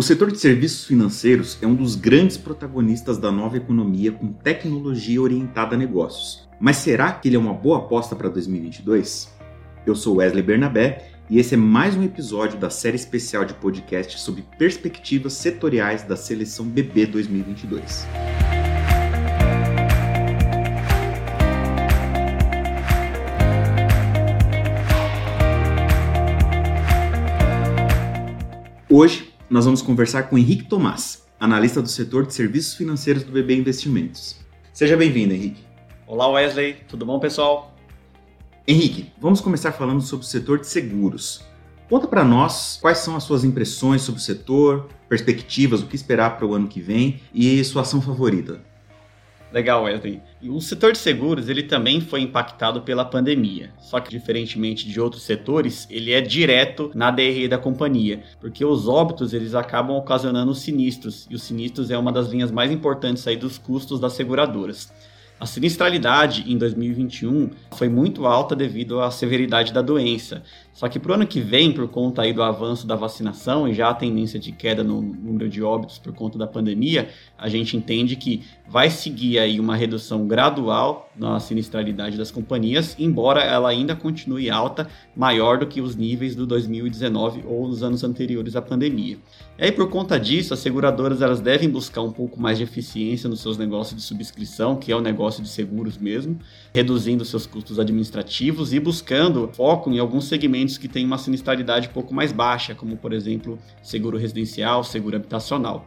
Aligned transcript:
O 0.00 0.02
setor 0.02 0.32
de 0.32 0.38
serviços 0.38 0.86
financeiros 0.86 1.58
é 1.60 1.66
um 1.66 1.74
dos 1.74 1.94
grandes 1.94 2.38
protagonistas 2.38 3.18
da 3.18 3.30
nova 3.30 3.58
economia 3.58 4.10
com 4.10 4.32
tecnologia 4.32 5.20
orientada 5.20 5.74
a 5.74 5.78
negócios. 5.78 6.48
Mas 6.58 6.78
será 6.78 7.12
que 7.12 7.28
ele 7.28 7.36
é 7.36 7.38
uma 7.38 7.52
boa 7.52 7.80
aposta 7.80 8.16
para 8.16 8.30
2022? 8.30 9.30
Eu 9.84 9.94
sou 9.94 10.16
Wesley 10.16 10.42
Bernabé 10.42 11.10
e 11.28 11.38
esse 11.38 11.52
é 11.52 11.58
mais 11.58 11.96
um 11.96 12.02
episódio 12.02 12.58
da 12.58 12.70
série 12.70 12.96
especial 12.96 13.44
de 13.44 13.52
podcast 13.52 14.18
sobre 14.18 14.42
perspectivas 14.56 15.34
setoriais 15.34 16.02
da 16.02 16.16
seleção 16.16 16.64
BB 16.64 17.04
2022. 17.04 18.06
Hoje 28.88 29.29
nós 29.50 29.64
vamos 29.64 29.82
conversar 29.82 30.22
com 30.24 30.38
Henrique 30.38 30.68
Tomás, 30.68 31.26
analista 31.40 31.82
do 31.82 31.88
setor 31.88 32.24
de 32.24 32.32
serviços 32.32 32.74
financeiros 32.74 33.24
do 33.24 33.32
BB 33.32 33.56
Investimentos. 33.56 34.36
Seja 34.72 34.96
bem-vindo, 34.96 35.34
Henrique. 35.34 35.64
Olá, 36.06 36.28
Wesley. 36.28 36.76
Tudo 36.86 37.04
bom, 37.04 37.18
pessoal? 37.18 37.74
Henrique, 38.66 39.10
vamos 39.20 39.40
começar 39.40 39.72
falando 39.72 40.02
sobre 40.02 40.24
o 40.24 40.28
setor 40.28 40.60
de 40.60 40.68
seguros. 40.68 41.44
Conta 41.88 42.06
para 42.06 42.22
nós 42.22 42.78
quais 42.80 42.98
são 42.98 43.16
as 43.16 43.24
suas 43.24 43.42
impressões 43.42 44.02
sobre 44.02 44.20
o 44.20 44.24
setor, 44.24 44.86
perspectivas, 45.08 45.82
o 45.82 45.86
que 45.88 45.96
esperar 45.96 46.36
para 46.36 46.46
o 46.46 46.54
ano 46.54 46.68
que 46.68 46.80
vem 46.80 47.20
e 47.34 47.62
sua 47.64 47.82
ação 47.82 48.00
favorita. 48.00 48.64
Legal, 49.52 49.82
Wesley. 49.82 50.22
O 50.44 50.60
setor 50.60 50.92
de 50.92 50.98
seguros 50.98 51.48
ele 51.48 51.64
também 51.64 52.00
foi 52.00 52.20
impactado 52.20 52.82
pela 52.82 53.04
pandemia, 53.04 53.70
só 53.80 53.98
que 53.98 54.10
diferentemente 54.10 54.88
de 54.88 55.00
outros 55.00 55.22
setores, 55.22 55.88
ele 55.90 56.12
é 56.12 56.20
direto 56.20 56.92
na 56.94 57.10
DRE 57.10 57.48
da 57.48 57.58
companhia, 57.58 58.22
porque 58.40 58.64
os 58.64 58.86
óbitos 58.86 59.32
eles 59.34 59.54
acabam 59.54 59.96
ocasionando 59.96 60.54
sinistros 60.54 61.26
e 61.28 61.34
os 61.34 61.42
sinistros 61.42 61.90
é 61.90 61.98
uma 61.98 62.12
das 62.12 62.28
linhas 62.28 62.52
mais 62.52 62.70
importantes 62.70 63.26
aí 63.26 63.36
dos 63.36 63.58
custos 63.58 63.98
das 63.98 64.12
seguradoras. 64.12 64.92
A 65.40 65.46
sinistralidade 65.46 66.44
em 66.46 66.58
2021 66.58 67.48
foi 67.72 67.88
muito 67.88 68.26
alta 68.26 68.54
devido 68.54 69.00
à 69.00 69.10
severidade 69.10 69.72
da 69.72 69.80
doença. 69.80 70.42
Só 70.80 70.88
que 70.88 70.98
para 70.98 71.12
o 71.12 71.14
ano 71.14 71.26
que 71.26 71.42
vem, 71.42 71.72
por 71.72 71.86
conta 71.88 72.22
aí 72.22 72.32
do 72.32 72.42
avanço 72.42 72.86
da 72.86 72.96
vacinação 72.96 73.68
e 73.68 73.74
já 73.74 73.90
a 73.90 73.94
tendência 73.94 74.40
de 74.40 74.50
queda 74.50 74.82
no 74.82 75.02
número 75.02 75.46
de 75.46 75.62
óbitos 75.62 75.98
por 75.98 76.14
conta 76.14 76.38
da 76.38 76.46
pandemia, 76.46 77.10
a 77.36 77.50
gente 77.50 77.76
entende 77.76 78.16
que 78.16 78.44
vai 78.66 78.88
seguir 78.88 79.38
aí 79.38 79.60
uma 79.60 79.76
redução 79.76 80.26
gradual 80.26 81.10
na 81.14 81.38
sinistralidade 81.38 82.16
das 82.16 82.30
companhias, 82.30 82.96
embora 82.98 83.42
ela 83.42 83.68
ainda 83.68 83.94
continue 83.94 84.48
alta, 84.48 84.88
maior 85.14 85.58
do 85.58 85.66
que 85.66 85.82
os 85.82 85.96
níveis 85.96 86.34
do 86.34 86.46
2019 86.46 87.44
ou 87.46 87.68
nos 87.68 87.82
anos 87.82 88.02
anteriores 88.02 88.56
à 88.56 88.62
pandemia. 88.62 89.18
E 89.58 89.64
aí, 89.64 89.72
por 89.72 89.90
conta 89.90 90.18
disso, 90.18 90.54
as 90.54 90.60
seguradoras 90.60 91.20
elas 91.20 91.40
devem 91.40 91.68
buscar 91.68 92.00
um 92.00 92.10
pouco 92.12 92.40
mais 92.40 92.56
de 92.56 92.64
eficiência 92.64 93.28
nos 93.28 93.40
seus 93.40 93.58
negócios 93.58 94.00
de 94.00 94.02
subscrição, 94.02 94.76
que 94.76 94.90
é 94.90 94.96
o 94.96 95.00
negócio 95.02 95.42
de 95.42 95.50
seguros 95.50 95.98
mesmo, 95.98 96.38
reduzindo 96.72 97.22
seus 97.24 97.44
custos 97.44 97.78
administrativos 97.78 98.72
e 98.72 98.80
buscando 98.80 99.50
foco 99.52 99.90
em 99.90 99.98
alguns 99.98 100.24
segmentos 100.24 100.69
que 100.78 100.88
têm 100.88 101.04
uma 101.04 101.18
sinistralidade 101.18 101.88
um 101.88 101.92
pouco 101.92 102.14
mais 102.14 102.32
baixa, 102.32 102.74
como 102.74 102.96
por 102.96 103.12
exemplo 103.12 103.58
seguro 103.82 104.18
residencial, 104.18 104.84
seguro 104.84 105.16
habitacional. 105.16 105.86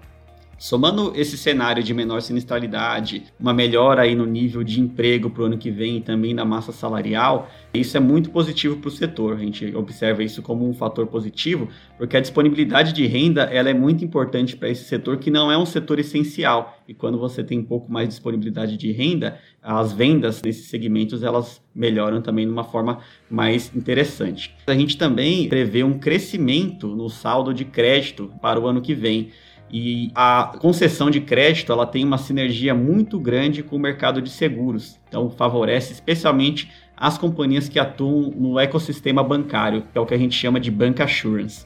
Somando 0.58 1.12
esse 1.16 1.38
cenário 1.38 1.84
de 1.84 1.94
menor 1.94 2.22
sinistralidade, 2.22 3.24
uma 3.40 3.54
melhora 3.54 4.04
aí 4.04 4.16
no 4.16 4.26
nível 4.26 4.64
de 4.64 4.80
emprego 4.80 5.30
para 5.30 5.44
o 5.44 5.46
ano 5.46 5.58
que 5.58 5.70
vem 5.70 5.98
e 5.98 6.02
também 6.02 6.34
na 6.34 6.46
massa 6.46 6.72
salarial, 6.72 7.50
isso 7.74 7.98
é 7.98 8.00
muito 8.00 8.30
positivo 8.30 8.78
para 8.78 8.88
o 8.88 8.92
setor. 8.92 9.36
A 9.36 9.40
gente 9.40 9.76
observa 9.76 10.24
isso 10.24 10.42
como 10.42 10.68
um 10.68 10.74
fator 10.74 11.08
positivo, 11.08 11.68
porque 11.98 12.16
a 12.16 12.22
disponibilidade 12.22 12.94
de 12.94 13.06
renda 13.06 13.44
ela 13.44 13.70
é 13.70 13.74
muito 13.74 14.06
importante 14.06 14.56
para 14.56 14.70
esse 14.70 14.86
setor, 14.86 15.18
que 15.18 15.32
não 15.32 15.52
é 15.52 15.58
um 15.58 15.66
setor 15.66 16.00
essencial. 16.00 16.78
E 16.88 16.94
quando 16.94 17.18
você 17.18 17.44
tem 17.44 17.60
um 17.60 17.66
pouco 17.66 17.92
mais 17.92 18.08
de 18.08 18.14
disponibilidade 18.14 18.78
de 18.78 18.92
renda, 18.92 19.40
as 19.62 19.92
vendas 19.92 20.42
nesses 20.42 20.68
segmentos 20.68 21.24
elas 21.24 21.62
melhoram 21.76 22.22
também 22.22 22.46
de 22.46 22.52
uma 22.52 22.64
forma 22.64 23.00
mais 23.30 23.76
interessante. 23.76 24.56
A 24.68 24.74
gente 24.74 24.98
também 24.98 25.50
prevê 25.50 25.84
um 25.84 25.98
crescimento 25.98 26.88
no 26.88 27.10
saldo 27.10 27.54
de 27.54 27.66
crédito 27.66 28.32
para 28.42 28.60
o 28.60 28.68
ano 28.68 28.82
que 28.82 28.94
vem. 28.94 29.32
E 29.76 30.12
a 30.14 30.56
concessão 30.60 31.10
de 31.10 31.20
crédito 31.20 31.72
ela 31.72 31.88
tem 31.88 32.06
uma 32.06 32.20
sinergia 32.20 32.76
muito 32.76 33.20
grande 33.20 33.64
com 33.64 33.76
o 33.76 33.80
mercado 33.80 34.22
de 34.22 34.30
seguros. 34.30 35.00
Então 35.10 35.32
favorece 35.32 35.94
especialmente 35.94 36.72
as 36.96 37.18
companhias 37.18 37.68
que 37.68 37.80
atuam 37.80 38.32
no 38.38 38.60
ecossistema 38.60 39.24
bancário, 39.24 39.82
que 39.92 39.98
é 39.98 40.00
o 40.00 40.06
que 40.06 40.14
a 40.14 40.18
gente 40.18 40.36
chama 40.36 40.60
de 40.60 40.70
bank 40.70 41.02
assurance. 41.02 41.66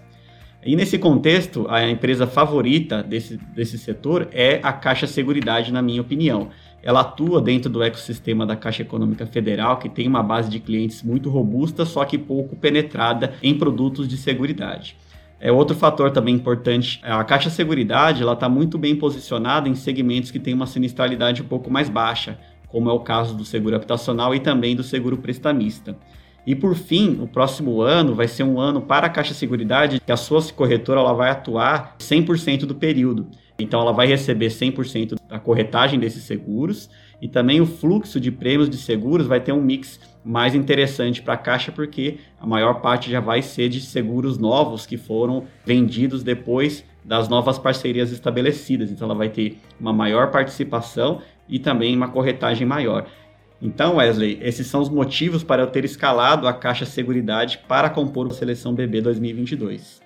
E 0.66 0.74
nesse 0.74 0.98
contexto, 0.98 1.68
a 1.70 1.86
empresa 1.90 2.26
favorita 2.26 3.04
desse, 3.04 3.36
desse 3.54 3.78
setor 3.78 4.30
é 4.32 4.62
a 4.64 4.72
Caixa 4.72 5.06
Seguridade, 5.06 5.74
na 5.74 5.82
minha 5.82 6.02
opinião. 6.02 6.48
Ela 6.82 7.02
atua 7.02 7.42
dentro 7.42 7.70
do 7.70 7.84
ecossistema 7.84 8.46
da 8.46 8.56
Caixa 8.56 8.84
Econômica 8.84 9.26
Federal, 9.26 9.80
que 9.80 9.90
tem 9.90 10.08
uma 10.08 10.24
base 10.24 10.50
de 10.50 10.62
clientes 10.62 11.04
muito 11.04 11.30
robusta, 11.30 11.84
só 11.84 12.06
que 12.06 12.18
pouco 12.18 12.56
penetrada 12.56 13.34
em 13.44 13.58
produtos 13.58 14.08
de 14.08 14.16
seguridade. 14.16 14.96
É 15.40 15.52
outro 15.52 15.76
fator 15.76 16.12
também 16.12 16.34
importante. 16.34 17.00
A 17.04 17.24
Caixa 17.24 17.50
Seguridade 17.50 18.24
ela 18.24 18.34
está 18.34 18.50
muito 18.50 18.78
bem 18.78 18.96
posicionada 18.96 19.70
em 19.70 19.76
segmentos 19.76 20.32
que 20.32 20.40
têm 20.40 20.54
uma 20.54 20.66
sinistralidade 20.66 21.42
um 21.42 21.46
pouco 21.46 21.70
mais 21.70 21.90
baixa, 21.90 22.40
como 22.68 22.90
é 22.90 22.94
o 22.94 23.00
caso 23.00 23.36
do 23.36 23.46
seguro 23.46 23.76
habitacional 23.76 24.34
e 24.34 24.40
também 24.40 24.76
do 24.76 24.84
seguro 24.84 25.18
prestamista. 25.18 25.96
E 26.46 26.56
por 26.56 26.76
fim, 26.76 27.20
o 27.22 27.28
próximo 27.28 27.82
ano 27.82 28.16
vai 28.16 28.28
ser 28.28 28.44
um 28.44 28.60
ano 28.60 28.82
para 28.82 29.08
a 29.08 29.10
Caixa 29.10 29.34
Seguridade 29.34 30.00
que 30.00 30.12
a 30.12 30.18
sua 30.18 30.42
corretora 30.54 31.02
ela 31.02 31.14
vai 31.14 31.30
atuar 31.30 31.96
100% 32.00 32.66
do 32.66 32.74
período. 32.74 33.28
Então 33.60 33.82
ela 33.82 33.92
vai 33.92 34.08
receber 34.08 34.48
100% 34.48 35.18
da 35.28 35.40
corretagem 35.40 36.00
desses 36.00 36.24
seguros 36.24 36.90
e 37.22 37.28
também 37.28 37.60
o 37.60 37.66
fluxo 37.66 38.20
de 38.20 38.32
prêmios 38.32 38.70
de 38.70 38.78
seguros 38.78 39.26
vai 39.26 39.40
ter 39.40 39.52
um 39.52 39.62
mix 39.62 40.00
mais 40.24 40.54
interessante 40.54 41.22
para 41.22 41.34
a 41.34 41.38
Caixa, 41.38 41.72
porque 41.72 42.18
a 42.40 42.46
maior 42.46 42.76
parte 42.82 43.10
já 43.10 43.20
vai 43.20 43.42
ser 43.42 43.70
de 43.70 43.82
seguros 43.82 44.38
novos 44.38 44.86
que 44.86 44.98
foram 44.98 45.46
vendidos 45.66 46.24
depois 46.24 46.84
das 47.04 47.30
novas 47.30 47.58
parcerias 47.58 48.12
estabelecidas. 48.12 48.92
Então 48.92 49.06
ela 49.06 49.16
vai 49.16 49.30
ter 49.30 49.58
uma 49.80 49.94
maior 49.94 50.30
participação 50.30 51.22
e 51.48 51.58
também 51.58 51.96
uma 51.96 52.10
corretagem 52.10 52.68
maior. 52.68 53.08
Então, 53.60 53.96
Wesley, 53.96 54.38
esses 54.42 54.68
são 54.68 54.82
os 54.82 54.90
motivos 54.90 55.44
para 55.44 55.64
eu 55.64 55.68
ter 55.68 55.84
escalado 55.84 56.48
a 56.48 56.54
Caixa 56.54 56.86
Seguridade 56.86 57.60
para 57.68 57.90
compor 57.90 58.28
a 58.28 58.34
seleção 58.34 58.76
BB 58.76 59.02
2022. 59.02 60.02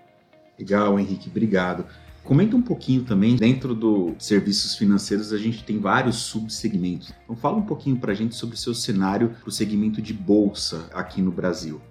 Legal, 0.57 0.97
Henrique, 0.97 1.29
obrigado. 1.29 1.85
Comenta 2.23 2.55
um 2.55 2.61
pouquinho 2.61 3.03
também, 3.03 3.35
dentro 3.35 3.73
do 3.73 4.15
serviços 4.19 4.75
financeiros 4.75 5.33
a 5.33 5.37
gente 5.37 5.63
tem 5.63 5.79
vários 5.79 6.17
subsegmentos. 6.17 7.11
Então 7.23 7.35
fala 7.35 7.57
um 7.57 7.63
pouquinho 7.63 7.97
para 7.97 8.11
a 8.11 8.15
gente 8.15 8.35
sobre 8.35 8.55
o 8.55 8.57
seu 8.57 8.75
cenário 8.75 9.35
para 9.39 9.49
o 9.49 9.51
segmento 9.51 10.01
de 10.01 10.13
bolsa 10.13 10.87
aqui 10.93 11.21
no 11.21 11.31
Brasil. 11.31 11.81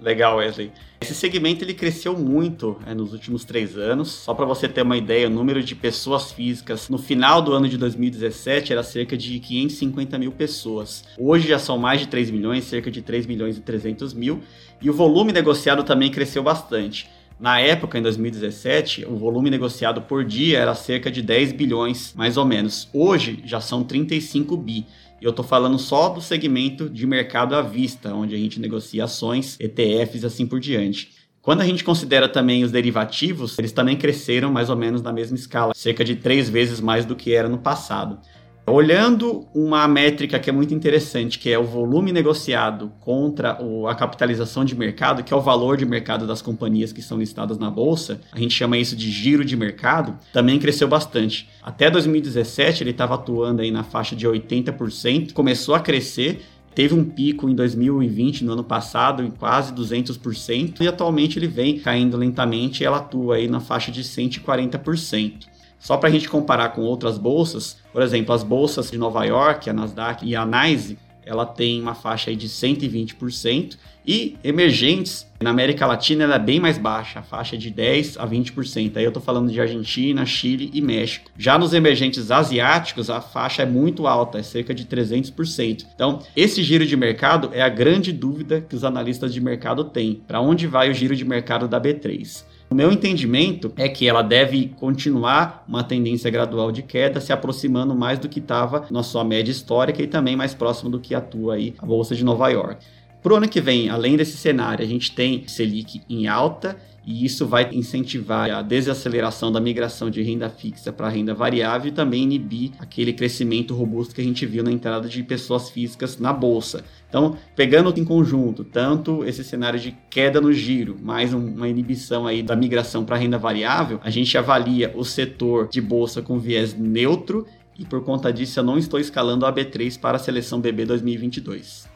Legal, 0.00 0.36
Wesley. 0.36 0.70
Esse 1.00 1.14
segmento 1.14 1.64
ele 1.64 1.72
cresceu 1.72 2.16
muito 2.16 2.78
é, 2.86 2.94
nos 2.94 3.12
últimos 3.12 3.44
três 3.44 3.76
anos. 3.76 4.10
Só 4.10 4.34
para 4.34 4.44
você 4.44 4.68
ter 4.68 4.82
uma 4.82 4.96
ideia, 4.96 5.28
o 5.28 5.30
número 5.30 5.62
de 5.62 5.74
pessoas 5.74 6.30
físicas 6.30 6.88
no 6.88 6.98
final 6.98 7.40
do 7.40 7.52
ano 7.52 7.68
de 7.68 7.78
2017 7.78 8.72
era 8.72 8.82
cerca 8.82 9.16
de 9.16 9.38
550 9.38 10.18
mil 10.18 10.32
pessoas. 10.32 11.04
Hoje 11.18 11.48
já 11.48 11.58
são 11.58 11.78
mais 11.78 12.00
de 12.00 12.08
3 12.08 12.30
milhões, 12.30 12.64
cerca 12.64 12.90
de 12.90 13.02
3 13.02 13.26
milhões 13.26 13.56
e 13.56 13.60
300 13.60 14.12
mil. 14.12 14.40
E 14.80 14.90
o 14.90 14.92
volume 14.92 15.32
negociado 15.32 15.82
também 15.82 16.10
cresceu 16.10 16.42
bastante. 16.42 17.08
Na 17.38 17.58
época, 17.58 17.98
em 17.98 18.02
2017, 18.02 19.06
o 19.06 19.16
volume 19.16 19.50
negociado 19.50 20.02
por 20.02 20.24
dia 20.24 20.58
era 20.58 20.74
cerca 20.74 21.10
de 21.10 21.20
10 21.20 21.52
bilhões, 21.52 22.14
mais 22.16 22.36
ou 22.36 22.44
menos. 22.44 22.88
Hoje 22.92 23.42
já 23.44 23.60
são 23.60 23.82
35 23.82 24.56
bi. 24.56 24.86
E 25.20 25.24
eu 25.24 25.30
estou 25.30 25.44
falando 25.44 25.78
só 25.78 26.08
do 26.08 26.20
segmento 26.20 26.88
de 26.88 27.06
mercado 27.06 27.56
à 27.56 27.62
vista, 27.62 28.14
onde 28.14 28.34
a 28.34 28.38
gente 28.38 28.60
negocia 28.60 29.04
ações, 29.04 29.58
ETFs 29.58 30.22
e 30.22 30.26
assim 30.26 30.46
por 30.46 30.60
diante. 30.60 31.10
Quando 31.42 31.60
a 31.60 31.66
gente 31.66 31.84
considera 31.84 32.28
também 32.28 32.64
os 32.64 32.70
derivativos, 32.70 33.58
eles 33.58 33.72
também 33.72 33.96
cresceram 33.96 34.50
mais 34.50 34.70
ou 34.70 34.76
menos 34.76 35.02
na 35.02 35.12
mesma 35.12 35.36
escala, 35.36 35.74
cerca 35.74 36.04
de 36.04 36.16
três 36.16 36.48
vezes 36.48 36.80
mais 36.80 37.04
do 37.04 37.16
que 37.16 37.34
era 37.34 37.48
no 37.48 37.58
passado. 37.58 38.18
Olhando 38.66 39.46
uma 39.54 39.86
métrica 39.86 40.38
que 40.38 40.48
é 40.48 40.52
muito 40.52 40.72
interessante, 40.72 41.38
que 41.38 41.50
é 41.50 41.58
o 41.58 41.64
volume 41.64 42.12
negociado 42.12 42.90
contra 43.00 43.58
a 43.88 43.94
capitalização 43.94 44.64
de 44.64 44.74
mercado, 44.74 45.22
que 45.22 45.34
é 45.34 45.36
o 45.36 45.40
valor 45.40 45.76
de 45.76 45.84
mercado 45.84 46.26
das 46.26 46.40
companhias 46.40 46.90
que 46.90 47.02
são 47.02 47.18
listadas 47.18 47.58
na 47.58 47.70
bolsa, 47.70 48.22
a 48.32 48.38
gente 48.38 48.54
chama 48.54 48.78
isso 48.78 48.96
de 48.96 49.10
giro 49.10 49.44
de 49.44 49.54
mercado, 49.54 50.18
também 50.32 50.58
cresceu 50.58 50.88
bastante. 50.88 51.46
Até 51.62 51.90
2017 51.90 52.82
ele 52.82 52.90
estava 52.90 53.16
atuando 53.16 53.60
aí 53.60 53.70
na 53.70 53.84
faixa 53.84 54.16
de 54.16 54.26
80%, 54.26 55.34
começou 55.34 55.74
a 55.74 55.80
crescer 55.80 56.42
teve 56.74 56.92
um 56.92 57.04
pico 57.04 57.48
em 57.48 57.54
2020, 57.54 58.44
no 58.44 58.52
ano 58.52 58.64
passado, 58.64 59.22
em 59.22 59.30
quase 59.30 59.72
200%, 59.72 60.80
e 60.80 60.88
atualmente 60.88 61.38
ele 61.38 61.46
vem 61.46 61.78
caindo 61.78 62.16
lentamente 62.16 62.82
e 62.82 62.86
ela 62.86 62.96
atua 62.96 63.36
aí 63.36 63.46
na 63.46 63.60
faixa 63.60 63.92
de 63.92 64.02
140%. 64.02 65.53
Só 65.84 65.98
para 65.98 66.08
a 66.08 66.12
gente 66.12 66.30
comparar 66.30 66.70
com 66.70 66.80
outras 66.80 67.18
bolsas, 67.18 67.76
por 67.92 68.00
exemplo, 68.00 68.34
as 68.34 68.42
bolsas 68.42 68.90
de 68.90 68.96
Nova 68.96 69.22
York, 69.26 69.68
a 69.68 69.72
Nasdaq 69.74 70.26
e 70.26 70.34
a 70.34 70.46
NYSE, 70.46 70.98
ela 71.26 71.44
tem 71.44 71.78
uma 71.78 71.94
faixa 71.94 72.30
aí 72.30 72.36
de 72.36 72.48
120%, 72.48 73.76
e 74.06 74.36
emergentes, 74.42 75.26
na 75.40 75.50
América 75.50 75.86
Latina, 75.86 76.24
ela 76.24 76.36
é 76.36 76.38
bem 76.38 76.58
mais 76.58 76.78
baixa, 76.78 77.18
a 77.18 77.22
faixa 77.22 77.56
é 77.56 77.58
de 77.58 77.70
10 77.70 78.16
a 78.16 78.26
20%. 78.26 78.96
Aí 78.96 79.04
eu 79.04 79.08
estou 79.08 79.22
falando 79.22 79.50
de 79.50 79.60
Argentina, 79.60 80.24
Chile 80.24 80.70
e 80.72 80.80
México. 80.80 81.30
Já 81.36 81.58
nos 81.58 81.74
emergentes 81.74 82.30
asiáticos, 82.30 83.10
a 83.10 83.20
faixa 83.20 83.62
é 83.62 83.66
muito 83.66 84.06
alta, 84.06 84.38
é 84.38 84.42
cerca 84.42 84.74
de 84.74 84.86
300%. 84.86 85.86
Então, 85.94 86.20
esse 86.34 86.62
giro 86.62 86.86
de 86.86 86.96
mercado 86.96 87.50
é 87.52 87.60
a 87.60 87.68
grande 87.68 88.10
dúvida 88.10 88.62
que 88.62 88.76
os 88.76 88.84
analistas 88.84 89.32
de 89.34 89.40
mercado 89.40 89.84
têm. 89.84 90.22
Para 90.26 90.40
onde 90.40 90.66
vai 90.66 90.90
o 90.90 90.94
giro 90.94 91.14
de 91.14 91.24
mercado 91.24 91.68
da 91.68 91.80
B3? 91.80 92.44
O 92.70 92.74
meu 92.74 92.90
entendimento 92.90 93.72
é 93.76 93.88
que 93.88 94.08
ela 94.08 94.22
deve 94.22 94.68
continuar 94.80 95.64
uma 95.68 95.84
tendência 95.84 96.30
gradual 96.30 96.72
de 96.72 96.82
queda, 96.82 97.20
se 97.20 97.32
aproximando 97.32 97.94
mais 97.94 98.18
do 98.18 98.28
que 98.28 98.40
estava 98.40 98.86
na 98.90 99.02
sua 99.02 99.22
média 99.22 99.52
histórica 99.52 100.02
e 100.02 100.06
também 100.06 100.34
mais 100.34 100.54
próximo 100.54 100.90
do 100.90 100.98
que 100.98 101.14
atua 101.14 101.54
aí 101.54 101.74
a 101.78 101.86
Bolsa 101.86 102.14
de 102.14 102.24
Nova 102.24 102.48
York. 102.48 102.84
Para 103.24 103.32
o 103.32 103.36
ano 103.36 103.48
que 103.48 103.58
vem, 103.58 103.88
além 103.88 104.18
desse 104.18 104.36
cenário, 104.36 104.84
a 104.84 104.86
gente 104.86 105.10
tem 105.12 105.48
Selic 105.48 106.02
em 106.10 106.26
alta 106.26 106.76
e 107.06 107.24
isso 107.24 107.46
vai 107.46 107.70
incentivar 107.72 108.50
a 108.50 108.60
desaceleração 108.60 109.50
da 109.50 109.58
migração 109.58 110.10
de 110.10 110.20
renda 110.20 110.50
fixa 110.50 110.92
para 110.92 111.08
renda 111.08 111.32
variável 111.32 111.88
e 111.88 111.94
também 111.94 112.24
inibir 112.24 112.72
aquele 112.78 113.14
crescimento 113.14 113.74
robusto 113.74 114.14
que 114.14 114.20
a 114.20 114.24
gente 114.24 114.44
viu 114.44 114.62
na 114.62 114.70
entrada 114.70 115.08
de 115.08 115.22
pessoas 115.22 115.70
físicas 115.70 116.18
na 116.18 116.34
bolsa. 116.34 116.84
Então, 117.08 117.34
pegando 117.56 117.98
em 117.98 118.04
conjunto 118.04 118.62
tanto 118.62 119.24
esse 119.24 119.42
cenário 119.42 119.80
de 119.80 119.96
queda 120.10 120.38
no 120.38 120.52
giro, 120.52 120.98
mais 121.00 121.32
uma 121.32 121.66
inibição 121.66 122.26
aí 122.26 122.42
da 122.42 122.54
migração 122.54 123.06
para 123.06 123.16
renda 123.16 123.38
variável, 123.38 123.98
a 124.04 124.10
gente 124.10 124.36
avalia 124.36 124.92
o 124.94 125.02
setor 125.02 125.68
de 125.68 125.80
bolsa 125.80 126.20
com 126.20 126.38
viés 126.38 126.74
neutro 126.74 127.46
e 127.78 127.86
por 127.86 128.04
conta 128.04 128.30
disso 128.30 128.60
eu 128.60 128.64
não 128.64 128.76
estou 128.76 129.00
escalando 129.00 129.46
a 129.46 129.52
B3 129.52 129.98
para 129.98 130.16
a 130.16 130.20
seleção 130.20 130.60
BB 130.60 130.84
2022. 130.84 131.93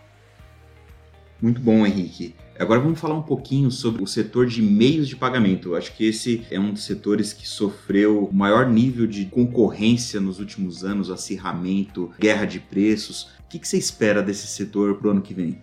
Muito 1.40 1.60
bom, 1.60 1.86
Henrique. 1.86 2.34
Agora 2.58 2.80
vamos 2.80 2.98
falar 2.98 3.14
um 3.14 3.22
pouquinho 3.22 3.70
sobre 3.70 4.02
o 4.02 4.06
setor 4.06 4.46
de 4.46 4.60
meios 4.60 5.06
de 5.06 5.14
pagamento. 5.14 5.76
Acho 5.76 5.94
que 5.94 6.04
esse 6.04 6.44
é 6.50 6.58
um 6.58 6.72
dos 6.72 6.82
setores 6.82 7.32
que 7.32 7.46
sofreu 7.46 8.24
o 8.24 8.34
maior 8.34 8.68
nível 8.68 9.06
de 9.06 9.26
concorrência 9.26 10.20
nos 10.20 10.40
últimos 10.40 10.84
anos, 10.84 11.08
acirramento, 11.08 12.10
guerra 12.18 12.44
de 12.44 12.58
preços. 12.58 13.30
O 13.38 13.48
que, 13.48 13.64
você 13.64 13.78
espera 13.78 14.20
desse 14.20 14.48
setor 14.48 14.96
para 14.96 15.06
o 15.06 15.10
ano 15.12 15.22
que 15.22 15.32
vem? 15.32 15.62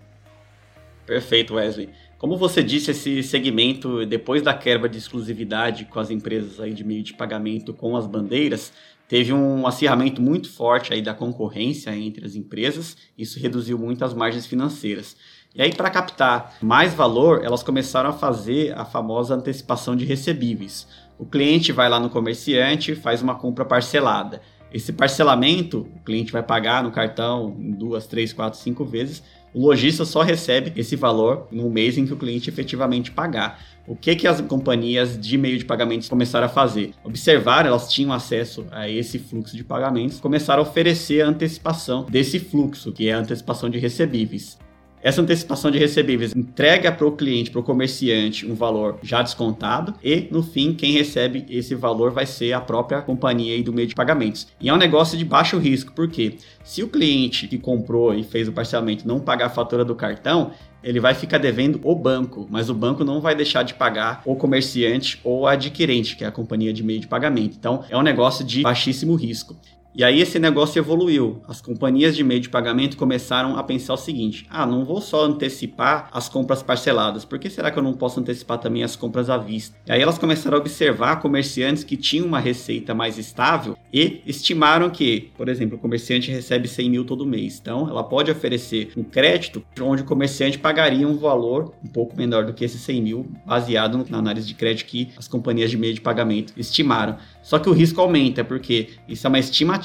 Perfeito, 1.06 1.56
Wesley. 1.56 1.90
Como 2.18 2.38
você 2.38 2.64
disse, 2.64 2.92
esse 2.92 3.22
segmento, 3.22 4.06
depois 4.06 4.42
da 4.42 4.54
quebra 4.54 4.88
de 4.88 4.98
exclusividade 4.98 5.84
com 5.86 6.00
as 6.00 6.10
empresas 6.10 6.62
aí 6.62 6.74
de 6.74 6.86
meio 6.86 7.04
de 7.04 7.14
pagamento 7.14 7.74
com 7.74 7.98
as 7.98 8.08
bandeiras, 8.08 8.72
teve 9.08 9.34
um 9.34 9.68
acirramento 9.68 10.22
muito 10.22 10.50
forte 10.50 10.94
aí 10.94 11.02
da 11.02 11.14
concorrência 11.14 11.96
entre 11.96 12.26
as 12.26 12.36
empresas. 12.36 12.96
Isso 13.18 13.38
reduziu 13.38 13.78
muito 13.78 14.04
as 14.06 14.14
margens 14.14 14.46
financeiras. 14.46 15.18
E 15.56 15.62
aí, 15.62 15.74
para 15.74 15.90
captar 15.90 16.58
mais 16.62 16.94
valor, 16.94 17.42
elas 17.42 17.64
começaram 17.64 18.10
a 18.10 18.14
fazer 18.14 18.78
a 18.78 18.84
famosa 18.84 19.36
antecipação 19.36 19.96
de 19.96 20.04
recebíveis. 20.04 20.86
O 21.18 21.26
cliente 21.26 21.72
vai 21.72 21.88
lá 21.88 21.98
no 21.98 22.10
comerciante, 22.10 22.94
faz 22.94 23.22
uma 23.22 23.36
compra 23.36 23.64
parcelada. 23.64 24.42
Esse 24.70 24.92
parcelamento, 24.92 25.88
o 25.96 26.04
cliente 26.04 26.34
vai 26.34 26.44
pagar 26.44 26.84
no 26.84 26.92
cartão 26.92 27.56
em 27.58 27.72
duas, 27.72 28.06
três, 28.06 28.34
quatro, 28.34 28.60
cinco 28.60 28.84
vezes. 28.84 29.24
O 29.54 29.62
lojista 29.66 30.04
só 30.04 30.22
recebe 30.24 30.74
esse 30.76 30.98
valor 30.98 31.48
no 31.50 31.70
mês 31.70 31.98
em 31.98 32.06
que 32.06 32.12
o 32.12 32.18
cliente 32.18 32.50
efetivamente 32.50 33.10
pagar. 33.10 33.64
O 33.88 33.96
que, 33.96 34.14
que 34.14 34.28
as 34.28 34.42
companhias 34.42 35.18
de 35.18 35.38
meio 35.38 35.58
de 35.58 35.64
pagamentos 35.64 36.10
começaram 36.10 36.48
a 36.48 36.50
fazer? 36.50 36.92
Observar, 37.02 37.66
elas 37.66 37.90
tinham 37.90 38.12
acesso 38.12 38.66
a 38.72 38.90
esse 38.90 39.18
fluxo 39.18 39.56
de 39.56 39.64
pagamentos, 39.64 40.20
começaram 40.20 40.62
a 40.62 40.68
oferecer 40.68 41.22
a 41.22 41.30
antecipação 41.30 42.04
desse 42.10 42.40
fluxo, 42.40 42.92
que 42.92 43.08
é 43.08 43.14
a 43.14 43.20
antecipação 43.20 43.70
de 43.70 43.80
recebíveis. 43.80 44.65
Essa 45.06 45.22
antecipação 45.22 45.70
de 45.70 45.78
recebíveis 45.78 46.36
entrega 46.36 46.92
para 46.92 47.06
o 47.06 47.12
cliente, 47.12 47.52
para 47.52 47.60
o 47.60 47.64
comerciante, 47.64 48.44
um 48.44 48.56
valor 48.56 48.98
já 49.04 49.22
descontado 49.22 49.94
e, 50.04 50.28
no 50.32 50.42
fim, 50.42 50.74
quem 50.74 50.94
recebe 50.94 51.46
esse 51.48 51.76
valor 51.76 52.10
vai 52.10 52.26
ser 52.26 52.54
a 52.54 52.60
própria 52.60 53.04
companhia 53.04 53.62
do 53.62 53.72
meio 53.72 53.88
de 53.88 53.94
pagamentos. 53.94 54.48
E 54.60 54.68
é 54.68 54.74
um 54.74 54.78
negócio 54.78 55.16
de 55.16 55.24
baixo 55.24 55.60
risco, 55.60 55.94
porque 55.94 56.38
se 56.64 56.82
o 56.82 56.88
cliente 56.88 57.48
que 57.48 57.60
comprou 57.60 58.16
e 58.16 58.24
fez 58.24 58.48
o 58.48 58.52
parcelamento 58.52 59.08
não 59.08 59.20
pagar 59.20 59.46
a 59.46 59.50
fatura 59.50 59.86
do 59.86 59.94
cartão, 59.94 60.50
ele 60.84 61.00
vai 61.00 61.14
ficar 61.14 61.38
devendo 61.38 61.80
o 61.84 61.94
banco, 61.94 62.48
mas 62.50 62.68
o 62.72 62.74
banco 62.74 63.04
não 63.04 63.22
vai 63.22 63.36
deixar 63.36 63.62
de 63.62 63.76
pagar 63.76 64.24
o 64.26 64.36
comerciante 64.36 65.22
ou 65.24 65.46
adquirente, 65.46 66.16
que 66.16 66.24
é 66.24 66.28
a 66.28 66.32
companhia 66.32 66.74
de 66.74 66.82
meio 66.82 67.00
de 67.00 67.08
pagamento. 67.08 67.56
Então, 67.60 67.84
é 67.92 67.96
um 67.96 68.02
negócio 68.02 68.44
de 68.44 68.64
baixíssimo 68.64 69.14
risco. 69.14 69.56
E 69.98 70.04
aí 70.04 70.20
esse 70.20 70.38
negócio 70.38 70.78
evoluiu. 70.78 71.42
As 71.48 71.62
companhias 71.62 72.18
de 72.18 72.24
meio 72.24 72.42
de 72.42 72.50
pagamento 72.50 72.98
começaram 72.98 73.56
a 73.56 73.64
pensar 73.64 73.94
o 73.94 73.98
seguinte: 73.98 74.46
ah, 74.50 74.66
não 74.66 74.84
vou 74.84 75.00
só 75.00 75.24
antecipar 75.24 76.10
as 76.12 76.28
compras 76.28 76.62
parceladas, 76.62 77.24
por 77.24 77.40
que 77.40 77.50
será 77.50 77.72
que 77.72 77.80
eu 77.80 77.84
não 77.84 77.94
posso 77.94 78.20
antecipar 78.20 78.58
também 78.58 78.84
as 78.84 78.98
compras 78.98 79.30
à 79.30 79.38
vista? 79.38 79.78
E 79.88 79.94
aí 79.94 80.02
elas 80.02 80.18
começaram 80.18 80.58
a 80.58 80.60
observar 80.60 81.22
comerciantes 81.22 81.86
que 81.86 81.96
tinham 81.96 82.28
uma 82.28 82.40
receita 82.40 82.94
mais 82.94 83.18
estável 83.18 83.78
e 83.94 84.22
estimaram 84.26 84.90
que, 84.90 85.32
por 85.38 85.48
exemplo, 85.48 85.78
o 85.78 85.80
comerciante 85.80 86.30
recebe 86.30 86.68
100 86.68 86.90
mil 86.90 87.06
todo 87.06 87.26
mês. 87.26 87.58
Então 87.62 87.90
ela 87.90 88.04
pode 88.04 88.30
oferecer 88.30 88.92
um 88.98 89.04
crédito 89.04 89.64
onde 89.80 90.02
o 90.02 90.06
comerciante 90.06 90.60
pagaria 90.60 91.08
um 91.08 91.16
valor 91.16 91.74
um 91.82 91.88
pouco 91.88 92.18
menor 92.18 92.44
do 92.44 92.54
que 92.54 92.66
esses 92.66 92.82
100 92.82 93.02
mil, 93.02 93.26
baseado 93.46 94.06
na 94.10 94.18
análise 94.18 94.46
de 94.46 94.56
crédito 94.56 94.88
que 94.88 95.10
as 95.16 95.30
companhias 95.30 95.72
de 95.72 95.78
meio 95.78 95.94
de 95.94 96.02
pagamento 96.02 96.52
estimaram. 96.58 97.16
Só 97.42 97.60
que 97.60 97.70
o 97.70 97.72
risco 97.72 98.02
aumenta, 98.02 98.44
porque 98.44 98.90
isso 99.08 99.26
é 99.26 99.30
uma 99.30 99.40
estimativa. 99.40 99.85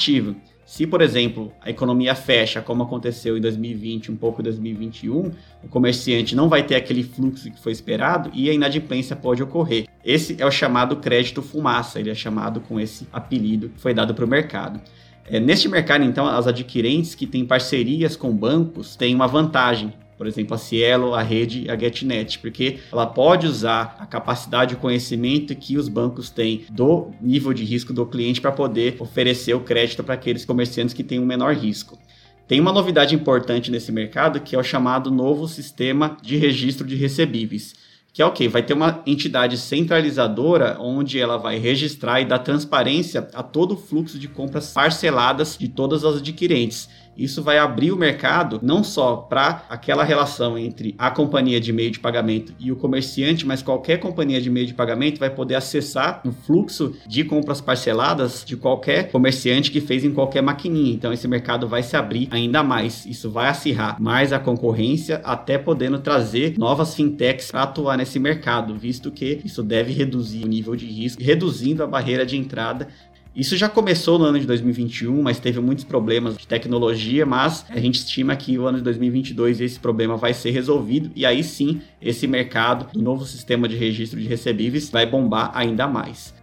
Se, 0.71 0.87
por 0.87 1.03
exemplo, 1.03 1.53
a 1.61 1.69
economia 1.69 2.15
fecha, 2.15 2.63
como 2.63 2.85
aconteceu 2.85 3.37
em 3.37 3.41
2020, 3.41 4.13
um 4.13 4.17
pouco 4.17 4.41
em 4.41 4.45
2021, 4.45 5.33
o 5.65 5.69
comerciante 5.69 6.37
não 6.37 6.49
vai 6.49 6.63
ter 6.63 6.77
aquele 6.77 7.03
fluxo 7.03 7.51
que 7.51 7.61
foi 7.61 7.73
esperado 7.73 8.31
e 8.33 8.49
a 8.49 8.53
inadimplência 8.53 9.17
pode 9.17 9.43
ocorrer. 9.43 9.89
Esse 10.05 10.41
é 10.41 10.47
o 10.47 10.51
chamado 10.51 10.97
crédito 10.99 11.43
fumaça, 11.43 11.99
ele 11.99 12.09
é 12.09 12.15
chamado 12.15 12.61
com 12.61 12.79
esse 12.79 13.05
apelido 13.13 13.69
que 13.71 13.81
foi 13.81 13.93
dado 13.93 14.15
para 14.15 14.25
o 14.25 14.29
mercado. 14.29 14.81
É, 15.27 15.41
neste 15.41 15.69
mercado, 15.69 16.05
então, 16.05 16.25
as 16.25 16.47
adquirentes 16.47 17.17
que 17.17 17.27
têm 17.27 17.45
parcerias 17.45 18.15
com 18.15 18.33
bancos 18.33 18.95
têm 18.95 19.13
uma 19.13 19.27
vantagem, 19.27 19.93
por 20.21 20.27
exemplo, 20.27 20.55
a 20.55 20.59
Cielo, 20.59 21.15
a 21.15 21.23
rede 21.23 21.71
a 21.71 21.75
GetNet, 21.75 22.41
porque 22.41 22.81
ela 22.93 23.07
pode 23.07 23.47
usar 23.47 23.97
a 23.99 24.05
capacidade 24.05 24.75
e 24.75 24.77
conhecimento 24.77 25.57
que 25.57 25.79
os 25.79 25.89
bancos 25.89 26.29
têm 26.29 26.67
do 26.71 27.11
nível 27.23 27.55
de 27.55 27.65
risco 27.65 27.91
do 27.91 28.05
cliente 28.05 28.39
para 28.39 28.53
poder 28.53 28.97
oferecer 28.99 29.55
o 29.55 29.61
crédito 29.61 30.05
para 30.05 30.13
aqueles 30.13 30.45
comerciantes 30.45 30.93
que 30.93 31.03
têm 31.03 31.19
um 31.19 31.25
menor 31.25 31.55
risco. 31.55 31.99
Tem 32.47 32.61
uma 32.61 32.71
novidade 32.71 33.15
importante 33.15 33.71
nesse 33.71 33.91
mercado 33.91 34.41
que 34.41 34.55
é 34.55 34.59
o 34.59 34.63
chamado 34.63 35.11
novo 35.11 35.49
sistema 35.49 36.19
de 36.21 36.37
registro 36.37 36.87
de 36.87 36.97
recebíveis 36.97 37.75
que 38.13 38.21
é 38.21 38.25
o 38.25 38.29
okay, 38.29 38.49
Vai 38.49 38.63
ter 38.63 38.75
uma 38.75 39.03
entidade 39.07 39.57
centralizadora 39.57 40.77
onde 40.81 41.19
ela 41.19 41.37
vai 41.37 41.59
registrar 41.59 42.21
e 42.21 42.25
dar 42.25 42.41
transparência 42.41 43.29
a 43.35 43.43
todo 43.43 43.75
o 43.75 43.77
fluxo 43.77 44.19
de 44.19 44.29
compras 44.29 44.73
parceladas 44.73 45.57
de 45.57 45.69
todas 45.69 46.05
as 46.05 46.17
adquirentes. 46.17 46.89
Isso 47.21 47.43
vai 47.43 47.59
abrir 47.59 47.93
o 47.93 47.97
mercado 47.97 48.59
não 48.63 48.83
só 48.83 49.17
para 49.17 49.65
aquela 49.69 50.03
relação 50.03 50.57
entre 50.57 50.95
a 50.99 51.11
companhia 51.11 51.61
de 51.61 51.73
meio 51.73 51.91
de 51.91 52.01
pagamento 52.01 52.55
e 52.59 52.73
o 52.73 52.77
comerciante, 52.77 53.47
mas 53.47 53.63
qualquer 53.63 53.99
companhia 53.99 54.41
de 54.41 54.49
meio 54.49 54.67
de 54.67 54.73
pagamento 54.73 55.19
vai 55.19 55.29
poder 55.29 55.55
acessar 55.55 56.23
o 56.25 56.33
fluxo 56.33 56.97
de 57.07 57.23
compras 57.25 57.61
parceladas 57.61 58.43
de 58.45 58.57
qualquer 58.57 59.11
comerciante 59.11 59.71
que 59.71 59.81
fez 59.81 60.03
em 60.03 60.13
qualquer 60.13 60.43
maquininha. 60.43 60.95
Então 60.95 61.13
esse 61.13 61.29
mercado 61.29 61.69
vai 61.69 61.83
se 61.83 61.97
abrir 61.97 62.27
ainda 62.31 62.63
mais. 62.63 63.05
Isso 63.05 63.31
vai 63.31 63.49
acirrar 63.49 64.01
mais 64.01 64.33
a 64.33 64.39
concorrência, 64.39 65.21
até 65.23 65.59
podendo 65.59 65.99
trazer 65.99 66.55
novas 66.57 66.95
fintechs 66.95 67.51
para 67.51 67.65
atuar 67.65 67.99
nesse 67.99 68.19
mercado, 68.19 68.75
visto 68.77 69.11
que 69.11 69.41
isso 69.45 69.63
deve 69.63 69.93
reduzir 69.93 70.45
o 70.45 70.49
nível 70.49 70.75
de 70.75 70.87
risco, 70.87 71.23
reduzindo 71.23 71.83
a 71.83 71.87
barreira 71.87 72.25
de 72.25 72.37
entrada 72.37 72.89
isso 73.35 73.57
já 73.57 73.69
começou 73.69 74.19
no 74.19 74.25
ano 74.25 74.41
de 74.41 74.47
2021, 74.47 75.23
mas 75.23 75.39
teve 75.39 75.61
muitos 75.61 75.85
problemas 75.85 76.37
de 76.37 76.47
tecnologia, 76.47 77.25
mas 77.25 77.65
a 77.69 77.79
gente 77.79 77.97
estima 77.97 78.35
que 78.35 78.59
o 78.59 78.67
ano 78.67 78.79
de 78.79 78.85
2022 78.85 79.61
esse 79.61 79.79
problema 79.79 80.17
vai 80.17 80.35
ser 80.35 80.51
resolvido 80.51 81.11
e 81.15 81.25
aí 81.25 81.45
sim 81.45 81.81
esse 82.03 82.27
mercado 82.27 82.93
do 82.93 83.01
novo 83.01 83.25
sistema 83.25 83.69
de 83.69 83.77
registro 83.77 84.21
de 84.21 84.27
recebíveis 84.27 84.91
vai 84.91 85.07
bombar 85.07 85.53
ainda 85.55 85.87
mais. 85.87 86.35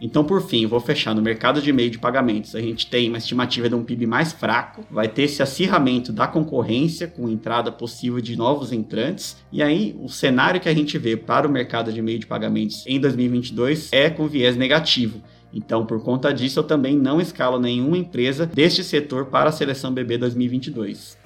Então, 0.00 0.22
por 0.22 0.40
fim, 0.46 0.64
vou 0.64 0.78
fechar 0.78 1.12
no 1.12 1.20
mercado 1.20 1.60
de 1.60 1.72
meio 1.72 1.90
de 1.90 1.98
pagamentos. 1.98 2.54
A 2.54 2.60
gente 2.60 2.88
tem 2.88 3.08
uma 3.08 3.18
estimativa 3.18 3.68
de 3.68 3.74
um 3.74 3.82
PIB 3.82 4.06
mais 4.06 4.32
fraco, 4.32 4.84
vai 4.88 5.08
ter 5.08 5.22
esse 5.22 5.42
acirramento 5.42 6.12
da 6.12 6.28
concorrência 6.28 7.08
com 7.08 7.28
entrada 7.28 7.72
possível 7.72 8.20
de 8.20 8.36
novos 8.36 8.72
entrantes. 8.72 9.36
E 9.50 9.60
aí, 9.60 9.96
o 10.00 10.08
cenário 10.08 10.60
que 10.60 10.68
a 10.68 10.74
gente 10.74 10.96
vê 10.98 11.16
para 11.16 11.48
o 11.48 11.50
mercado 11.50 11.92
de 11.92 12.00
meio 12.00 12.18
de 12.18 12.26
pagamentos 12.26 12.86
em 12.86 13.00
2022 13.00 13.88
é 13.92 14.08
com 14.08 14.28
viés 14.28 14.56
negativo. 14.56 15.20
Então, 15.52 15.86
por 15.86 16.02
conta 16.02 16.32
disso, 16.32 16.60
eu 16.60 16.64
também 16.64 16.96
não 16.96 17.20
escalo 17.20 17.58
nenhuma 17.58 17.96
empresa 17.96 18.46
deste 18.46 18.84
setor 18.84 19.26
para 19.26 19.48
a 19.48 19.52
seleção 19.52 19.92
BB 19.92 20.18
2022. 20.18 21.16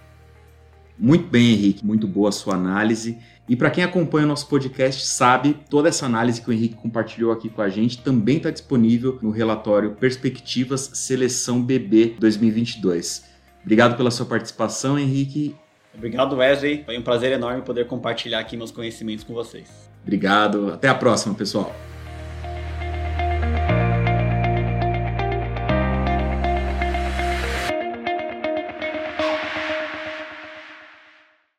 Muito 0.98 1.28
bem, 1.28 1.52
Henrique, 1.52 1.84
muito 1.84 2.06
boa 2.06 2.28
a 2.28 2.32
sua 2.32 2.54
análise. 2.54 3.18
E 3.48 3.56
para 3.56 3.70
quem 3.70 3.82
acompanha 3.82 4.24
o 4.24 4.28
nosso 4.28 4.46
podcast 4.46 5.04
sabe, 5.04 5.56
toda 5.68 5.88
essa 5.88 6.06
análise 6.06 6.40
que 6.40 6.48
o 6.48 6.52
Henrique 6.52 6.76
compartilhou 6.76 7.32
aqui 7.32 7.48
com 7.48 7.60
a 7.60 7.68
gente 7.68 7.98
também 7.98 8.36
está 8.36 8.50
disponível 8.50 9.18
no 9.20 9.30
relatório 9.30 9.96
Perspectivas 9.96 10.90
Seleção 10.94 11.60
BB 11.60 12.16
2022. 12.20 13.24
Obrigado 13.62 13.96
pela 13.96 14.10
sua 14.10 14.26
participação, 14.26 14.98
Henrique. 14.98 15.56
Obrigado, 15.94 16.36
Wesley. 16.36 16.84
Foi 16.84 16.96
um 16.96 17.02
prazer 17.02 17.32
enorme 17.32 17.62
poder 17.62 17.86
compartilhar 17.86 18.38
aqui 18.38 18.56
meus 18.56 18.70
conhecimentos 18.70 19.24
com 19.24 19.34
vocês. 19.34 19.90
Obrigado. 20.02 20.72
Até 20.72 20.88
a 20.88 20.94
próxima, 20.94 21.34
pessoal. 21.34 21.74